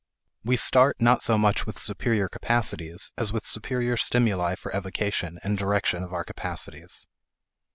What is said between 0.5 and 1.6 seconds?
start not so